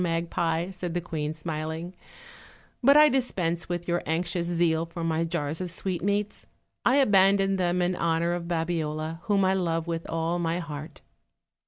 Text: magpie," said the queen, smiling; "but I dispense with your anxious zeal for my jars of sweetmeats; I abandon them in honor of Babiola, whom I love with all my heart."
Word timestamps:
magpie," 0.03 0.71
said 0.71 0.95
the 0.95 0.99
queen, 0.99 1.31
smiling; 1.35 1.93
"but 2.81 2.97
I 2.97 3.07
dispense 3.07 3.69
with 3.69 3.87
your 3.87 4.01
anxious 4.07 4.47
zeal 4.47 4.87
for 4.87 5.03
my 5.03 5.23
jars 5.23 5.61
of 5.61 5.69
sweetmeats; 5.69 6.47
I 6.83 6.95
abandon 6.95 7.57
them 7.57 7.83
in 7.83 7.95
honor 7.95 8.33
of 8.33 8.47
Babiola, 8.47 9.19
whom 9.25 9.45
I 9.45 9.53
love 9.53 9.85
with 9.85 10.09
all 10.09 10.39
my 10.39 10.57
heart." 10.57 11.01